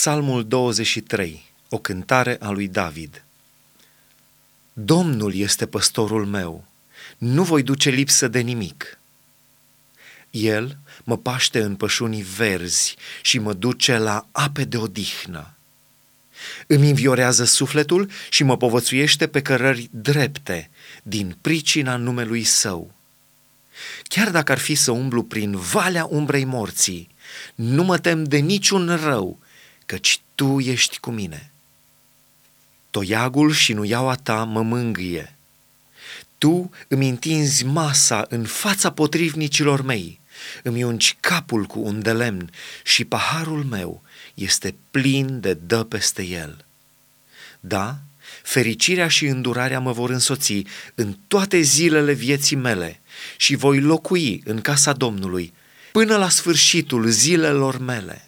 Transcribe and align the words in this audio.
Psalmul 0.00 0.46
23, 0.46 1.44
o 1.68 1.78
cântare 1.78 2.36
a 2.40 2.50
lui 2.50 2.68
David. 2.68 3.24
Domnul 4.72 5.34
este 5.34 5.66
păstorul 5.66 6.26
meu, 6.26 6.64
nu 7.16 7.42
voi 7.42 7.62
duce 7.62 7.90
lipsă 7.90 8.28
de 8.28 8.40
nimic. 8.40 8.98
El 10.30 10.78
mă 11.04 11.16
paște 11.16 11.62
în 11.62 11.76
pășunii 11.76 12.22
verzi 12.22 12.96
și 13.22 13.38
mă 13.38 13.52
duce 13.52 13.96
la 13.96 14.26
ape 14.32 14.64
de 14.64 14.76
odihnă. 14.76 15.54
Îmi 16.66 16.88
înviorează 16.88 17.44
sufletul 17.44 18.10
și 18.30 18.42
mă 18.42 18.56
povățuiește 18.56 19.26
pe 19.26 19.42
cărări 19.42 19.88
drepte, 19.90 20.70
din 21.02 21.36
pricina 21.40 21.96
numelui 21.96 22.44
său. 22.44 22.94
Chiar 24.02 24.30
dacă 24.30 24.52
ar 24.52 24.58
fi 24.58 24.74
să 24.74 24.90
umblu 24.90 25.22
prin 25.22 25.56
valea 25.56 26.04
umbrei 26.04 26.44
morții, 26.44 27.08
nu 27.54 27.82
mă 27.82 27.98
tem 27.98 28.24
de 28.24 28.36
niciun 28.36 28.96
rău, 28.96 29.46
căci 29.88 30.20
Tu 30.34 30.60
ești 30.60 30.98
cu 30.98 31.10
mine. 31.10 31.50
Toiagul 32.90 33.52
și 33.52 33.72
nuiaua 33.72 34.14
Ta 34.14 34.44
mă 34.44 34.62
mângâie. 34.62 35.36
Tu 36.38 36.70
îmi 36.88 37.08
întinzi 37.08 37.64
masa 37.64 38.24
în 38.28 38.44
fața 38.44 38.90
potrivnicilor 38.90 39.82
mei, 39.82 40.20
îmi 40.62 40.82
ungi 40.84 41.16
capul 41.20 41.64
cu 41.64 41.80
un 41.80 42.02
de 42.02 42.12
lemn 42.12 42.50
și 42.84 43.04
paharul 43.04 43.64
meu 43.64 44.02
este 44.34 44.74
plin 44.90 45.40
de 45.40 45.54
dă 45.54 45.84
peste 45.84 46.22
el. 46.22 46.64
Da, 47.60 47.98
fericirea 48.42 49.08
și 49.08 49.26
îndurarea 49.26 49.80
mă 49.80 49.92
vor 49.92 50.10
însoți 50.10 50.62
în 50.94 51.16
toate 51.28 51.60
zilele 51.60 52.12
vieții 52.12 52.56
mele 52.56 53.00
și 53.36 53.54
voi 53.54 53.80
locui 53.80 54.42
în 54.44 54.60
casa 54.60 54.92
Domnului 54.92 55.52
până 55.92 56.16
la 56.16 56.28
sfârșitul 56.28 57.06
zilelor 57.06 57.78
mele. 57.78 58.27